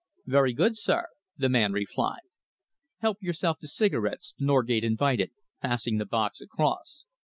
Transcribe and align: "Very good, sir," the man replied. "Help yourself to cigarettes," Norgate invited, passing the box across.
"Very 0.25 0.51
good, 0.53 0.75
sir," 0.79 1.05
the 1.37 1.47
man 1.47 1.73
replied. 1.73 2.21
"Help 3.01 3.21
yourself 3.21 3.59
to 3.59 3.67
cigarettes," 3.67 4.33
Norgate 4.39 4.83
invited, 4.83 5.29
passing 5.61 5.99
the 5.99 6.07
box 6.07 6.41
across. 6.41 7.05